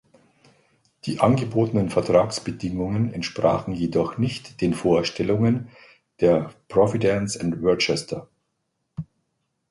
Die 1.05 1.19
angebotenen 1.19 1.91
Vertragsbedingungen 1.91 3.13
entsprachen 3.13 3.71
jedoch 3.75 4.17
nicht 4.17 4.59
den 4.59 4.73
Vorstellungen 4.73 5.67
der 6.21 6.55
Providence&Worcester. 6.69 8.27